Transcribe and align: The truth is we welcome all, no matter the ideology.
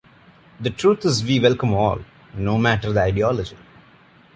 The 0.59 0.71
truth 0.71 1.05
is 1.05 1.23
we 1.23 1.39
welcome 1.39 1.75
all, 1.75 1.99
no 2.33 2.57
matter 2.57 2.91
the 2.91 3.03
ideology. 3.03 3.55